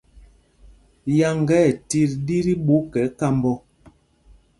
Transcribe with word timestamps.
Yáŋga 1.17 1.57
ɛ 1.69 1.71
tit 1.87 2.11
ɗí 2.25 2.37
tí 2.45 2.53
ɓu 2.65 2.75
kɛ 2.91 3.01
kamb 3.19 3.43
ɔ. 3.51 3.53